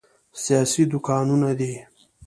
سیاسي 0.43 0.83
دوکانونه 0.93 1.51
دي. 1.59 1.73